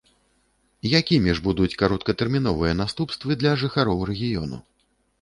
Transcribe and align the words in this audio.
Якімі 0.99 1.35
ж 1.41 1.43
будуць 1.49 1.77
кароткатэрміновыя 1.83 2.73
наступствы 2.83 3.31
для 3.45 3.55
жыхароў 3.67 3.99
рэгіёну? 4.13 4.57